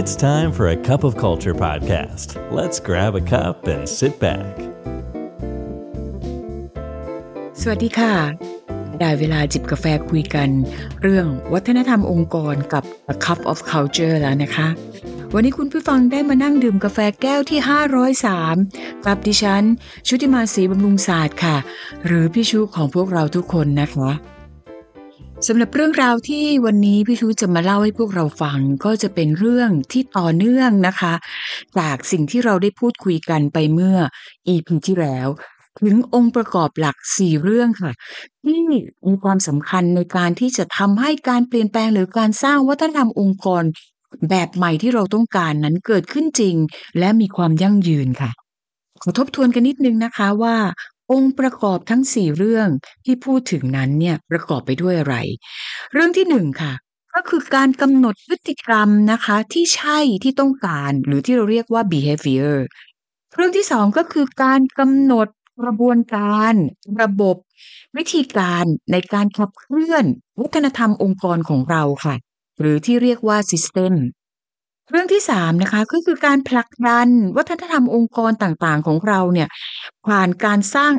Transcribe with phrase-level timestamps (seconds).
[0.00, 2.28] It's time for a cup of culture podcast.
[2.58, 4.52] Let's grab a cup and sit back.
[7.60, 8.14] สวัสดีค่ะ
[9.00, 10.48] ได้เวลาจิบกาแฟคุยกัน
[11.02, 14.68] เรื่องวัฒนธรรมองค์กรกับ A Cup of Culture แล้วนะคะ
[15.34, 17.60] วันนี้คุณผู้ฟังได้มานั่งดื่มกาแฟแก้วที่
[18.32, 19.64] 503 กับดิฉัน
[20.06, 21.56] ชุติมาศรีบำรุงศาสตร์ค่ะ
[22.06, 24.10] หรือพี่ชูของพวกเราทุกคนนะคะ
[25.46, 31.14] สำหรับเรื่องราวที่วันนี้พี่ชูจะมาเล่าให้พวกเราฟังก็จะเป็นเรื่องที่ต่อเนื่องนะคะ
[31.78, 33.96] จากสิ่งที่เราได้พูดคุยกันไปเมื่อ
[34.54, 35.28] EP ที่แล้ว
[35.80, 37.92] ถึงองค์ประกอบหลัก4เรื่องค่ะ
[38.44, 43.62] ที่มีความสำคัญในการที่จะทำให้การเปลี่ยนแปลงหรือการสร้างวัฒนธรรมองค์กร
[44.30, 46.56] แบบใหม่ที่เราต้องการนั้นเกิดขึ้นจริง
[46.98, 48.30] และมีความยั่งยืนค่ะ
[49.02, 50.56] ขอทบทวนกันนิดนึงนะคะว่า
[51.12, 52.68] องค์ประกอบทั้ง4เรื่อง
[53.04, 55.16] ที่พูดถึงนั้นเนี่ยประกอบไปด้วยอะไร
[55.92, 56.72] เรื่องที่หนึ่งค่ะ
[57.14, 62.56] ก็คือการกำหนดพฤติกรรมนะคะที่ใช่ที่ต้องการหรือที่เราเรียกว่า behavior
[63.34, 65.28] เรื่องที่สองก็คือการกำหนด
[65.60, 66.54] กระบวนการ
[67.02, 67.36] ระบบ
[67.96, 70.04] วิธีการในการขับเคลื่อน
[70.40, 72.14] วัฒนธรรมองค์กรของเราค่ะ
[72.60, 73.94] หรือที่เรียกว่า system
[74.90, 79.48] เรื่องที่สามนะคะก็คือการผลักดันวัฒนธรรมองค์กรต่างๆของเราเนี่ย
[80.06, 80.92] ผ่านการสร้าง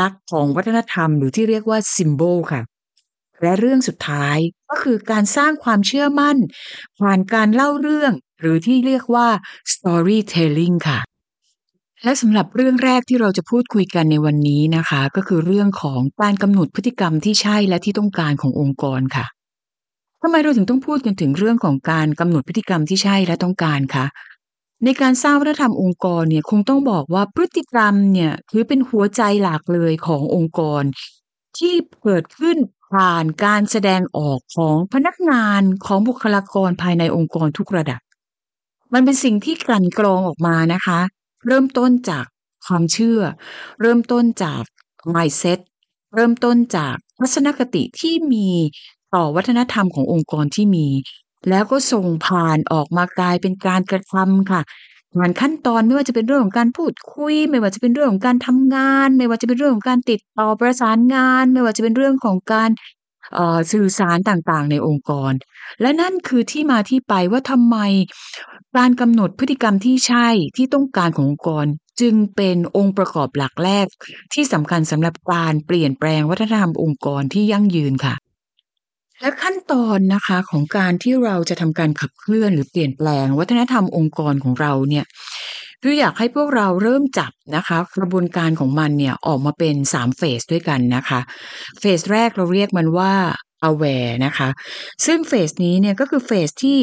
[0.00, 2.62] ลักษณ์ของวัฒนธรรมหรือที่เรียกว่า symbol ค่ะ
[3.42, 6.36] และเรื่องสุดท้ายก็คือการสร้างความเชื่อมั่น
[6.98, 9.28] ผ่านการเล่าเรื่อง หรือที่เรียกว่า
[9.72, 10.98] storytelling ค่ะ
[12.04, 19.26] และสำหรับเรื่องแรกที่เราจะพูดคุยกันในวันนี้นะคะ ก็คือเรื่องของการกำหนดพฤติกรรมที่ใช่และที่ต้องการขององค์กรค่ะ
[20.22, 24.06] ทำไมเราถึงต้องพูดกันถึงเรื่องของการกำหนดพฤติกรรมที่ใช่และต้องการคะ
[24.84, 30.82] ในการสร้างวัฒนธรรมองค์กรเนี่ยคงต้องบอกว่าพฤติกรรมเนี่ยถือเป็นหัวใจหลักเลยขององค์กร
[31.58, 32.56] ที่เกิดขึ้น
[32.92, 38.00] ผ่านการแสดงออกของพนักงานของบุคลากรภายในองค์กรทุกระดับ
[38.92, 40.98] มันเป็นสิ่งที่กลั่นกรองออกมานะคะ
[41.46, 42.24] เริ่มต้นจาก
[42.66, 43.20] ความเชื่อ
[43.80, 44.62] เริ่มต้นจาก
[45.14, 45.58] mindset
[46.14, 48.48] เริ่มต้นจากทัศนคติที่มี
[49.14, 50.86] ต่อวัฒนธรรมขององค์กรที่มี
[51.48, 54.60] แล้วก็ส่งผ่านออกมากลายเป็นการกระทำค่ะ
[55.16, 62.70] ผ่านขั้นตอนไม่ว่าจะเป็นเรื่องของการพูดคุย ไม่ว่าจะเป็นเรื่องของการทำงาน ไม่ว่าจะเป็นเรื่องของการติดต่อประสานงาน ไม่ว่าจะเป็นเรื่องของการ
[63.72, 65.32] สื่อสารต่างๆ ในองค์กร
[65.80, 67.76] และนั่นคือที่มาที่ไปว่าทำไม
[68.76, 71.66] การกำหนดพฤติกรรมที่ใช่ที่ต้องการขององค์กร
[72.00, 73.86] จึงเป็นองค์ประกอบหลักแรก
[74.32, 78.14] ที่สำคัญสำหรับการเปลี่ยนแปลงวัฒนธรรมองค์กรที่ยั่งยืนค่ะ
[79.20, 85.04] และขั้นตอนนะคะของการที่เราจะทำการขับเคลื่อนหรือเปลี่ยนแปลง วัฒนธรรมองค์กรของเราเนี่ย
[85.82, 91.20] คืออยากให้พวกเราเริ่มจับนะคะ กระบวนการของมันเนี่ยออกมาเป็น3เฟสด้วยกันนะคะ
[91.80, 93.14] เฟสแรกเราเรียกมันว่า
[93.70, 94.48] aware นะคะ
[95.06, 96.78] ซึ่งเฟสนี้เนี่ยก็คือเฟสที่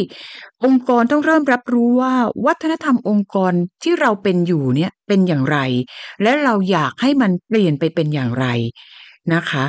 [0.66, 2.14] องค์กรต้องเริ่มรับรู้ว่า
[2.46, 3.54] วัฒนธรรมองค์กร
[3.84, 5.58] ที่เราเป็นอยู่เนี่ยเป็นอย่างไร
[6.24, 8.48] และเราอยากให้มันเปลี่ยนไปเป็นอย่างไร
[9.34, 9.66] นะคะ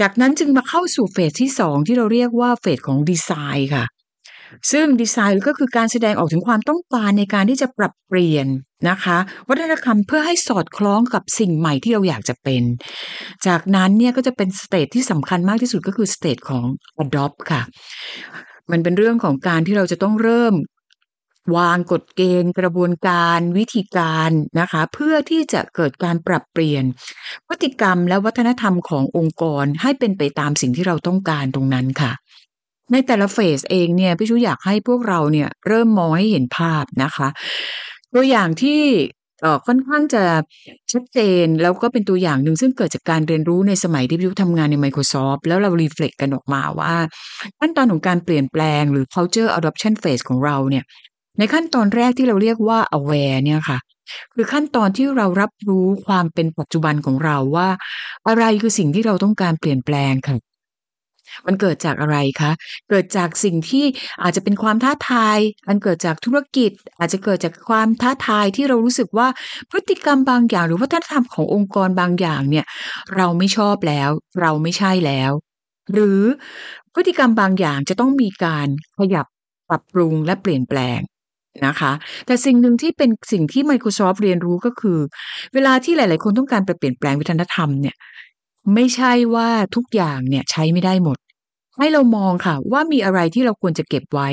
[0.00, 3.84] จากนั้นจึงมาเข้าสู่ phase ที่สองที่เราเรียกว่า phase ของดีไซน์ค่ะ
[4.72, 8.46] ซึ่งดีไซน์ก็คือการแสดงออกถึงความต้องการในการที่จะปรับเปลี่ยน
[8.88, 12.62] นะคะ วัฒนธรรมเพื่อให้สอดคล้องกับสิ่งใหม่ที่เราอยากจะเป็น
[13.46, 16.64] จากนั้นเนี่ยก็จะเป็น stage ที่สำคัญมากที่สุดก็คือ stage ของ
[17.02, 17.62] adopt ค่ะ
[18.70, 20.54] มันเป็นเรื่องของการที่เราจะต้องเริ่ม
[21.56, 26.84] วางกฎเกณฑ์ กระบวนการวิธีการนะคะ เพื่อที่จะเกิดการปรับเปลี่ยน
[27.46, 32.12] พฤติกรรมและวัฒนธรรมขององค์กรให้เป็นไปตามสิ่งที่เราต้องการตรงนั้นค่ะ
[32.92, 37.28] ในแต่ละเฟสเองเนี่ยพี่ชูอยากให้พวกเราเนี่ยเริ่มมองให้เห็นภาพนะคะ
[38.14, 38.82] ตัวอย่างที่
[39.66, 40.24] ค่อนข้างจะ
[40.92, 46.94] ชัดเจนแล้วก็เป็นตัวอย่างหนึ่งซึ่งเกิดจากการเรียนรู้ในสมัยที่พี่ยุทำงานใน Microsoft แล้วเรารีเฟล็กกันออกมาว่า
[47.60, 50.84] ขั้นตอนของการเปลี่ยนแปลงหรือ culture adoption phase ของเราเนี่ย
[51.38, 53.78] ในขั้นตอนแรกที่เราเรียกว่า aware เนี่ยค่ะ
[54.34, 57.68] คือขั้นตอนที่เรารับรู้ความเป็นปัจจุบันของเราว่า
[58.28, 60.36] อะไรคือสิ่งที่เราต้องการเปลี่ยนแปลงค่ะ
[61.46, 62.50] มันเกิดจากอะไรคะ
[62.90, 63.84] เกิดจากสิ่งที่
[64.22, 65.38] อาจจะเป็นความท้าทาย
[65.68, 69.28] มันเกิดจากธุรกิจ อาจจะเกิดจากความท้าทายที่เรารู้สึกว่า
[69.70, 72.64] พฤติกรรมบางอย่าง หรือวัฒนธรรมขององค์กรบางอย่างเนี่ย
[73.16, 74.10] เราไม่ชอบแล้ว
[74.40, 75.30] เราไม่ใช่แล้ว
[75.92, 76.22] หรือ
[76.94, 78.68] พฤติกรรมบางอย่างจะต้องมีการ
[78.98, 79.26] ขยับ
[79.68, 81.00] ปรับปรุงและเปลี่ยนแปลง
[81.66, 81.92] นะคะ
[82.26, 84.98] แต่สิ่งหนึ่งที่เป็นสิ่งที่ Microsoft เรียนรู้ก็คือ
[85.54, 87.96] เวลาที่หลาย ๆ คนต้องการไปเปลี่ยนแปลงวัฒนธรรมเนี่ย
[88.74, 91.18] ไม่ใช่ว่าทุกอย่างเนี่ยใช้ไม่ได้หมด
[91.78, 94.28] ให้เรามองค่ะ ว่ามีอะไรที่เราควรจะเก็บไว้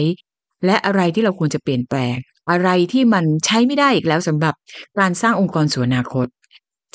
[0.66, 2.16] และอะไรที่เราควรจะเปลี่ยนแปลง
[2.51, 4.54] อะไรที่มันใช้ไม่ได้อีกแล้วสำหรับ
[5.00, 6.27] การสร้างองค์กรสู่อนาคต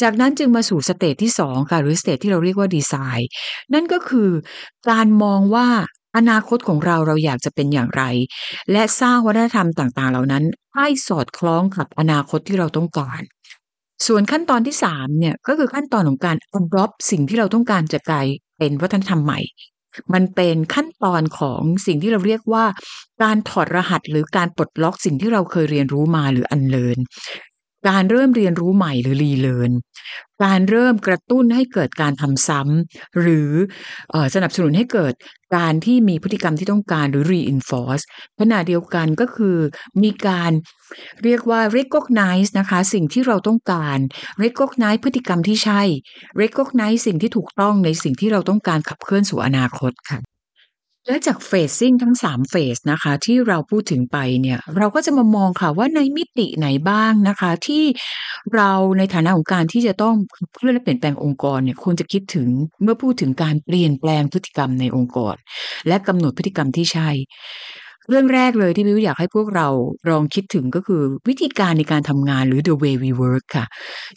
[0.02, 3.30] จากนั้นจึงมาสู่ stage ที่2ค่ะหรือ stage ที่เราเรียกว่าดีไซน์
[3.74, 4.30] นั่นก็คือ
[4.90, 5.68] การมองว่า
[6.16, 8.02] อนาคตของเราเราอยากจะเป็นอย่างไร
[8.72, 10.44] และสร้างวัฒนธรรมต่างๆ เหล่านั้น
[10.76, 13.20] ให้สอดคล้องกับอนาคตที่เราต้องการ
[14.06, 18.26] ส่วนขั้นตอนที่สามเนี่ยก็คือขั้นตอนของการ adopt สิ่งที่เราต้องการจะกลาย
[18.58, 19.40] เป็นวัฒนธรรมใหม่
[20.14, 22.64] มันเป็นขั้นตอนของสิ่งที่เราเรียกว่า
[23.22, 26.98] การถอดรหัสหรือการปลดล็อกสิ่งที่เราเคยเรียนรู้มาหรืออันเลิน
[27.88, 29.72] การเริ่มเรียนรู้ใหม่หรือรีเลิร์น
[30.44, 33.50] การเริ่มกระตุ้นให้เกิดการทำซ้ำหรือ
[34.14, 35.12] อสนับสนุนให้เกิด
[35.56, 38.04] การที่มีพฤติกรรมที่ต้องการหรือ reinforce
[38.40, 39.56] ขณะเดียวกันก็คือ
[40.02, 40.52] มีการ
[41.24, 43.98] เรียกว่า recognize นะคะ สิ่งที่เราต้องการ
[44.44, 45.82] recognize พฤติกรรมที่ใช่
[46.42, 50.29] recognize สิ่งที่ถูกต้องในสิ่งที่เราต้องการขับเคลื่อนสู่อนาคตค่ะ
[51.06, 57.84] และจากเฟสซิ่งทั้ง 3 เฟสนะคะ ที่เราพูดถึงไปเนี่ยเราก็จะมามองค่ะว่าในมิติไหนบ้างนะคะ ที่
[58.54, 60.14] เราในฐานะของการที่จะต้อง
[60.54, 62.48] เคลื่อนและเปลี่ยนแปลงองค์กรเนี่ยควรจะคิดถึง
[62.82, 65.34] เมื่อพูดถึงการเปลี่ยนแปลงพฤติกรรมในองค์กร
[65.88, 67.08] และกำหนดพฤติกรรมที่ใช่
[68.08, 69.68] เรื่องแรกเลยที่วิวอยากให้พวกเรา
[70.10, 73.66] ลองคิดถึงก็คือวิธีการในการทำงานหรือ the way we work ค่ะ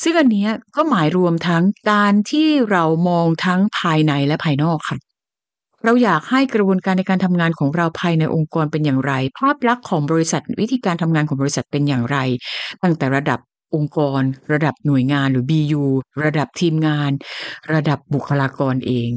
[0.03, 4.97] ซึ่งอันนี้ก็หมายรวมทั้งการที่เรามองทั้งภายในและภายนอกค่ะ
[5.85, 12.17] เราอยากให้กระบวนการในการทำงานของเราภายในองค์กรเป็นอย่างไร ภาพลักษณ์ของบริษัทวิธีการทำงานของบริษัทเป็นอย่างไร
[12.83, 13.39] ตั้งแต่ระดับ
[13.75, 14.21] องค์กร
[14.53, 15.83] ระดับหน่วยงานหรือ BU
[16.23, 17.11] ระดับทีมงาน
[17.73, 19.09] ระดับบุคลากรเอง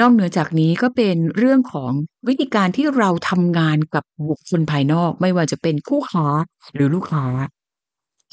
[0.00, 1.92] นอกเหนือจากนี้ก็เป็นเรื่องของ
[2.28, 6.26] วิธีการที่เราทำงานกับบุคคลภายนอก ไม่ว่าจะเป็นคู่ค้า
[6.74, 7.26] หรือลูกค้า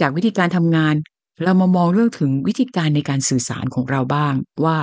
[0.02, 0.96] จากวิธีการทำงาน
[1.44, 4.34] เรามามองเรื่องถึงวิธีการในการสื่อสารของเราบ้าง
[4.64, 4.78] ว่า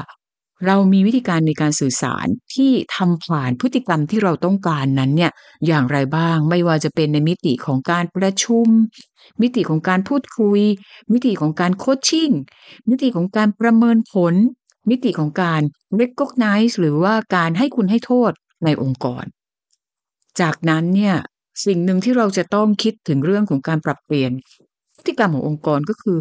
[0.66, 5.32] เรามีวิธีการในการสื่อสารที่ทำผ่านพฤติกรรมที่เราต้องการนั้นเนี่ย
[5.66, 8.66] อย่างไรบ้างไม่ว่าจะเป็นในมิติของการประชุม
[9.43, 10.60] มิติของการพูดคุย
[11.12, 12.31] มิติของการโคชชิ่ง
[12.88, 14.34] มิติของการประเมินผล
[14.90, 15.60] มิติของการ
[16.00, 18.32] recognize หรือว่าการให้คุณให้โทษ
[18.64, 19.25] ในองค์กร
[20.40, 21.16] จากนั้นเนี่ย
[21.66, 24.32] สิ่งหนึ่งที่เราจะต้องคิดถึงเรื่องของการปรับเปลี่ยน
[24.96, 26.19] พฤติกรรมขององค์กรก็คือ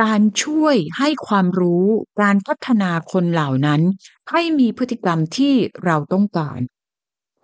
[0.00, 1.86] การช่วยให้ความรู้
[2.20, 3.80] การพัฒนาคนเหล่านั้น
[4.30, 5.54] ให้มีพฤติกรรมที่
[5.84, 6.60] เราต้องการ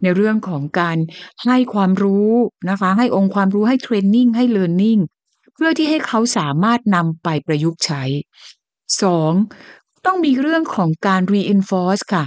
[0.02, 0.96] ในเรื่องของการ
[1.44, 2.30] ให้ความรู้
[2.70, 4.98] นะคะ ให้องค์ความรู้ให้เทรนนิ่งให้เลิร์นนิ่ง
[5.54, 8.02] เพื่อที่ให้เขาสามารถนำไปประยุกต์ใช้
[8.84, 10.04] 2.
[10.06, 12.24] ต้องมีเรื่องของการ reinforce ค่ะ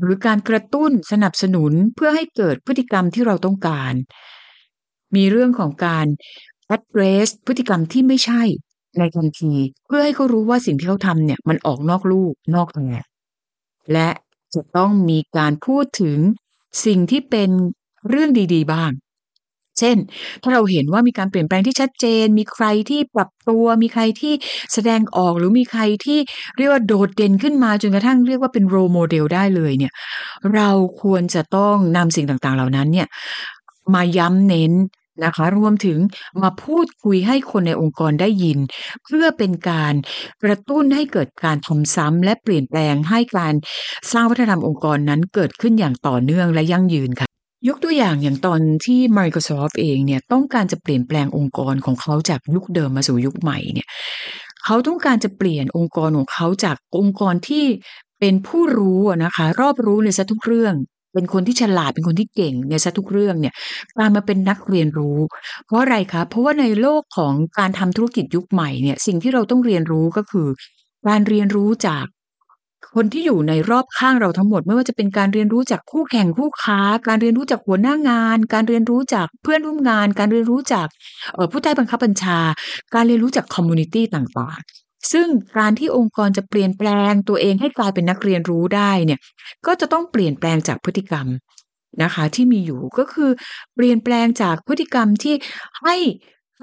[0.00, 3.94] หรือการกระตุ้นสนับสนุนเพื่อให้เกิดพฤติกรรมที่เราต้องการ
[5.16, 6.06] มีเรื่องของการ
[6.76, 8.42] address พฤติกรรมที่ไม่ใช่
[8.98, 9.54] ในทันที
[9.86, 13.02] เพื่อให้เขารู้ว่าสิ่งที่เขาทำเนี่ย มันออกนอกลูกนอกแง่
[13.92, 14.08] และ
[14.54, 16.18] จะต้องมีการพูดถึง
[16.86, 17.50] สิ่งที่เป็น
[18.08, 18.90] เรื่องดี ๆ บ้าง
[19.78, 19.96] เช่น
[20.42, 24.32] ถ้าเราเห็นว่ามีการเปลี่ยนแปลงที่ชัดเจน มีใครที่ปรับตัว มีใครที่
[24.72, 26.18] แสดงออกหรือมีใครที่
[26.56, 29.92] เรียกว่าโดดเด่นขึ้นมาจนกระทั่งเรียกว่าเป็นโรโมเดลได้เลยเนี่ย
[30.54, 30.70] เรา
[31.02, 33.06] ควรจะต้องนำสิ่งต่างๆ เหล่านั้นเนี่ย
[33.94, 34.72] มาย้ำเน้น
[35.24, 35.98] นะคะ รวมถึง
[36.42, 38.58] มาพูดคุยให้คนในองค์กรได้ยิน
[39.04, 39.94] เพื่อเป็นการ
[40.42, 43.54] กระตุ้นให้เกิดการทำซ้ำและเปลี่ยนแปลงให้การ
[44.12, 47.28] สร้างวัฒนธรรมองค์กรนั้นเกิดขึ้นอย่างต่อเนื่องและยั่งยืนค่ะ
[47.68, 53.88] ยกตัวอย่างอย่างตอนที่ Microsoft เองเนี่ยต้องการจะเปลี่ยนแปลงองค์กรของเขาจากยุคเดิมมาสู่ยุคใหม่เนี่ย
[54.64, 57.64] เขาต้องการจะเปลี่ยนองค์กรของเขาจากองค์กรที่
[58.20, 60.74] เป็นผู้รู้นะคะ รอบรู้ในทุกเรื่อง
[61.16, 63.54] เป็นคนที่ฉลาดเป็นคนที่เก่งในซะทุกเรื่องเนี่ย
[63.96, 65.18] กลายมาเป็นนักเรียนรู้
[65.66, 70.48] เพราะอะไรคะเพราะว่าในโลกของการทำธุรกิจยุคใหม่เนี่ยสิ่งที่เราต้องเรียนรู้ก็คือ
[71.08, 72.04] การเรียนรู้จาก
[72.94, 80.86] คนที่อยู่ในรอบข้างเราทั้งหมด ไม่ว่าจะเป็นการเรียนรู้จากคู่แข่งคู่ค้า การเรียนรู้จากหัวหน้างาน การเรียนรู้จากเพื่อนร่วมงาน การเรียนรู้จาก
[81.50, 82.38] ผู้ใต้บังคับบัญชา
[82.94, 84.58] การเรียนรู้จาก community ต่าง
[85.12, 89.20] ซึ่งการที่องค์กรจะเปลี่ยนแปลงตัวเองให้กลายเป็นนักเรียนรู้ได้เนี่ย
[89.66, 91.26] ก็จะต้องเปลี่ยนแปลงจากพฤติกรรม
[92.02, 93.30] นะคะ ที่มีอยู่ก็คือ
[93.74, 95.34] เปลี่ยนแปลงจากพฤติกรรมที่
[95.82, 95.96] ให้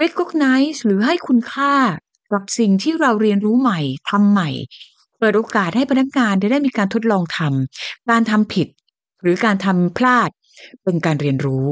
[0.02, 1.74] recognize หรือให้คุณค่า
[2.32, 4.50] กับสิ่งที่เราเรียนรู้ใหม่ทำใหม่
[5.20, 8.68] เปิดโอกาสให้พนักงานได้มีการทดลองทำการทำผิด
[9.22, 10.30] หรือการทำพลาด
[10.84, 11.66] เป็นการเรียนรู้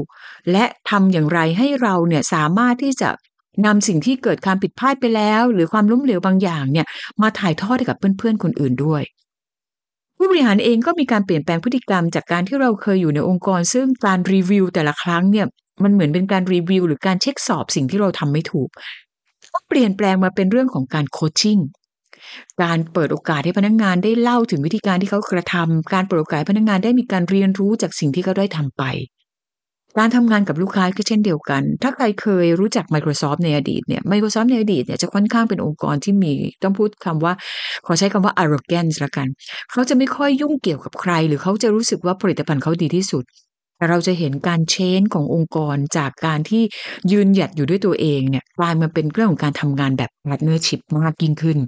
[0.52, 3.10] และทำอย่างไรให้เราเนี่ยสามารถที่จะ
[3.66, 6.86] นำสิ่งที่เกิดการผิดพลาดไปแล้ว หรือความล้มเหลวบางอย่างเนี่ย
[7.22, 9.02] มาถ่ายทอดให้กับเพื่อนๆคนอื่นด้วย
[10.16, 15.46] ผู้บริหารเองก็มีการเปลี่ยนแปลงพฤติกรรมจากการที่เราเคยอยู่ในองค์กร ซึ่งการรีวิวแต่ละครั้งเนี่ย
[15.82, 18.68] มันเหมือนเป็นการรีวิว หรือการเช็คสอบสิ่งที่เราทำไม่ถูก
[19.52, 21.58] ก็เปลี่ยนแปลงมาเป็นเรื่องของการโคชชิ่ง
[22.62, 28.82] การเปิดโอกาสให้พนักงงานได้เล่าถึงวิธีการที่เขากระทำการเปิดโอกาสให้พนักงงานได้มีการเรียนรู้จากสิ่งที่เขาได้ทำไป
[29.98, 36.32] การทำงานกับลูกค้าก็เช่นเดียวกัน ถ้าใครเคยรู้จัก Microsoft ในอดีตเนี่ย Microsoft ในอดีตเนี่ยจะค่อนข้างเป็นองค์กรที่มี
[36.62, 37.32] ต้องพูดคำว่า
[37.86, 39.26] ขอใช้คำว่า arrogance ละกัน
[39.70, 43.24] เขาจะไม่ค่อยยุ่งเกี่ยวกับใคร หรือเขาจะรู้สึกว่าผลิตภัณฑ์เขาดีที่สุด
[43.76, 46.62] แต่เราจะเห็นการเชนขององค์กรจากการที่
[47.12, 51.58] ยืนหยัดอยู่ด้วยตัวเองเนี่ยกลายมาเป็นเรื่องของการทำงานแบบ partnership มากยิ่งขึ้น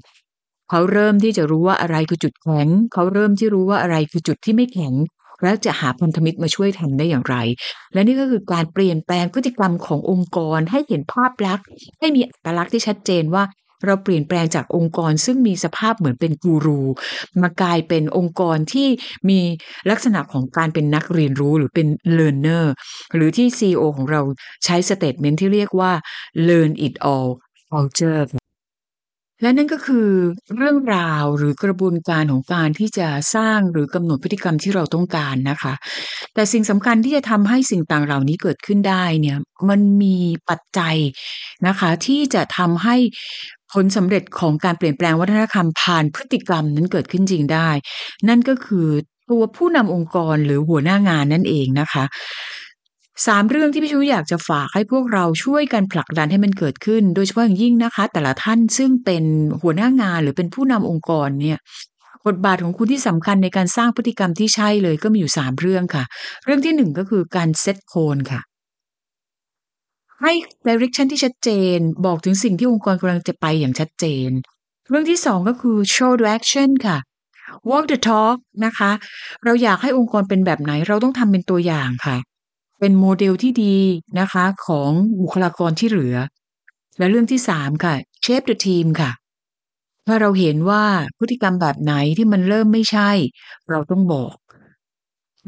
[0.71, 4.95] เขาเริ่มที่จะรู้ว่าอะไรคือจุดแข็ง เขาเริ่มที่รู้ว่าอะไรคือจุดที่ไม่แข็ง
[5.45, 7.37] แล้วจะหาพันธมิตรมาช่วยทำได้อย่างไร
[7.93, 11.67] และนี่ก็คือการเปลี่ยนแปลงพฤติกรรมขององค์กรให้เห็นภาพลักษณ์
[12.01, 13.45] ให้มีอัตลักษณ์ที่ชัดเจนว่า
[13.87, 16.81] เราเปลี่ยนแปลงจากองค์กรซึ่งมีสภาพเหมือนเป็นกูรู
[17.43, 18.89] มากลายเป็นองค์กรที่
[19.29, 19.41] มี
[19.91, 21.87] ลักษณะของการเป็นนักเรียนรู้หรือเป็น
[22.19, 22.65] learner
[23.15, 24.21] หรือที่ CEO ของเรา
[24.65, 25.93] ใช้สเต t เมนที่เรียกว่า
[26.49, 27.29] learn it all
[27.71, 28.23] culture
[29.45, 30.09] และนั่นก็คือ
[30.57, 35.75] เรื่องราวหรือกระบวนการของการที่จะสร้างหรือกำหนดพฤติกรรมที่เราต้องการนะคะ
[36.35, 40.17] แต่สิ่งสำคัญที่จะทำให้สิ่งต่างเหล่านี้เกิดขึ้นได้เนี่ยมันมี
[40.49, 40.97] ปัจจัย
[41.67, 42.97] นะคะ ที่จะทำให้
[43.73, 47.69] ผลสำเร็จของการเปลี่ยนแปลงวัฒนธรรมผ่านพฤติกรรมนั้นเกิดขึ้นจริงได้
[48.29, 48.89] นั่นก็คือ
[49.31, 52.05] ตัวผู้นำองค์กรหรือหัวหน้างานนั่นเองนะคะ
[53.27, 59.25] สามเรื่องที่พี่ชูอยากจะฝากให้พวกเราช่วยกันผลักดันให้มันเกิดขึ้น โดยเฉพาะอย่างยิ่งนะคะ แต่ละท่านซึ่งเป็น
[59.63, 61.59] หัวหน้างานหรือเป็นผู้นำองค์กรเนี่ย
[62.27, 66.05] บทบาทของคุณที่สำคัญในการสร้างพฤติกรรมที่ใช่เลยก็มีอยู่สามเรื่องค่ะ
[66.45, 68.41] เรื่องที่หนึ่งก็คือการเซตโคนค่ะ
[70.23, 70.33] ให้
[70.69, 74.31] direction ที่ชัดเจน บอกถึงสิ่งที่องค์กรกำลังจะไปอย่างชัดเจน
[74.89, 76.99] เรื่องที่สองก็คือ show the action ค่ะ
[77.69, 78.91] walk the talk นะคะ
[79.45, 82.17] เราอยากให้องค์กรเป็นแบบไหนเราต้องทำเป็นตัวอย่างค่ะ
[82.87, 83.77] เป็นโมเดลที่ดี
[84.21, 86.17] นะคะ ของบุคลากรที่เหลือ
[86.99, 89.11] และเรื่องที่สามค่ะเชฟเดอะทีมค่ะ
[90.07, 90.85] ถ้าเราเห็นว่า
[91.19, 93.11] พฤติกรรมแบบไหนที่มันเริ่มไม่ใช่
[93.71, 94.37] เราต้องบอก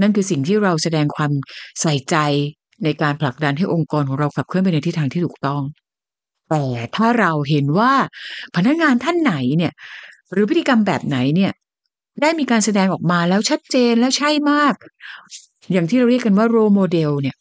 [0.01, 1.33] นั่นคือสิ่งที่เราแสดงความ
[1.81, 2.17] ใส่ใจ
[2.85, 5.63] ในการผลักดันให้องค์กรของเราขับเคลื่อนไปในทิศทางที่ถูกต้อง
[6.51, 6.65] แต่
[6.97, 7.93] ถ้าเราเห็นว่า
[8.57, 9.73] พนักงานท่านไหนเนี่ย
[10.33, 11.53] หรือพฤติกรรมแบบไหนเนี่ย
[12.21, 14.75] ได้มีการแสดงออกมาแล้วชัดเจนแล้วใช่มาก
[15.73, 17.37] อย่างที่เราเรียกกันว่าโรโมเดลเนี่ย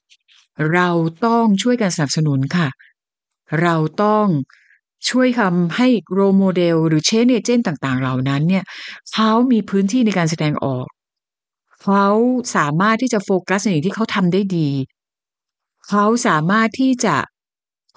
[0.73, 0.89] เรา
[1.25, 2.67] ต้องช่วยกันสนับสนุนค่ะ
[3.61, 4.27] เราต้อง
[5.09, 8.63] ช่วยทำให้โรโมเดลหรือเชนเอเจนต์ต่าง ๆ เหล่านั้นเนี่ย
[9.13, 10.87] เขามีพื้นที่ในการแสดงออก
[11.83, 12.07] เขา
[12.55, 14.69] สามารถที่จะโฟกัสในสิ่งที่เขาทำได้ดี
[15.89, 17.15] เขาสามารถที่จะ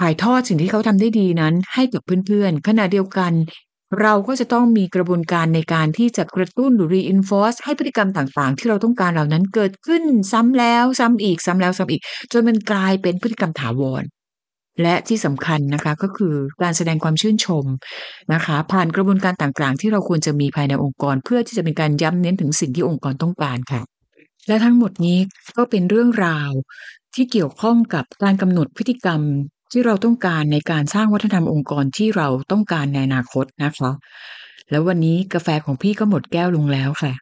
[0.01, 3.33] ถ่ายทอดสิ่งที่เขาทำได้ดีนั้น ให้กับเพื่อนๆขณะเดียวกัน
[4.01, 10.03] เราก็จะต้องมีกระบวนการในการที่จะกระตุ้นหรือ reinforce ให้พฤติกรรมต่างๆ ที่เราต้องการเหล่านั้นเกิดขึ้น
[10.33, 12.03] ซ้ำแล้วซ้ำอีกซ้ำแล้วซ้ำอีก
[12.33, 14.03] จนมันกลายเป็นพฤติกรรมถาวร
[14.83, 17.65] และที่สำคัญนะคะก็คือการแสดงความชื่นชม
[18.33, 23.83] นะคะ ผ่านกระบวนการต่างๆ ที่เราควรจะมีภายในองค์กร เพื่อที่จะเป็นการย้ำเน้นถึงสิ่งที่องค์กรต้องการค่ะ
[24.49, 25.19] และทั้งหมดนี้
[25.57, 26.51] ก็เป็นเรื่องราว
[27.15, 29.21] ที่เกี่ยวข้องกับการกำหนดพฤติกรรม
[29.73, 33.91] ที่เราต้องการในการสร้างวัฒนธรรมองค์กรที่เราต้องการในอนาคตนะคะ
[34.71, 37.13] แล้ววันนี้กาแฟของพี่ก็หมดแก้วลงแล้วค่ะ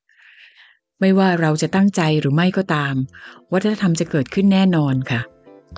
[1.00, 2.94] ไม่ว่าเราจะตั้งใจหรือไม่ก็ตาม
[3.52, 5.20] วัฒนธรรมจะเกิดขึ้นแน่นอนค่ะ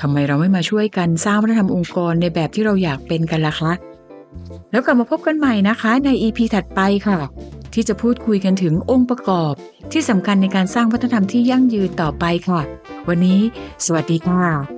[0.01, 3.73] ทำไมเราไม่มาช่วยกันสร้างวัฒนธรรมองค์กรในแบบที่เราอยากเป็นกันล่ะคะ
[4.71, 7.19] แล้วกลับมาพบกันใหม่นะคะใน EP ถัดไปค่ะ
[7.75, 9.53] ที่จะพูดคุยกันถึงองค์ประกอบ
[9.93, 12.61] ที่สำคัญในการสร้างวัฒนธรรมที่ยั่งยืนต่อไปค่ะ
[13.09, 13.41] วันนี้
[13.85, 14.78] สวัสดีค่ะ